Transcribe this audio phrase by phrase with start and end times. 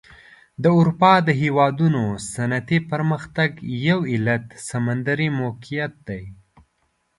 [0.63, 2.01] د اروپا د هېوادونو
[2.33, 3.49] صنعتي پرمختګ
[3.87, 6.21] یو علت سمندري موقعیت دی.